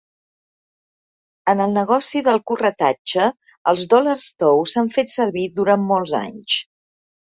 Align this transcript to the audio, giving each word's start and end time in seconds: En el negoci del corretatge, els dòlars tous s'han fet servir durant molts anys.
En 1.53 1.61
el 1.65 1.75
negoci 1.75 2.23
del 2.29 2.41
corretatge, 2.53 3.29
els 3.75 3.87
dòlars 3.95 4.29
tous 4.47 4.77
s'han 4.77 4.93
fet 5.01 5.17
servir 5.21 5.49
durant 5.63 5.91
molts 5.97 6.21
anys. 6.27 6.63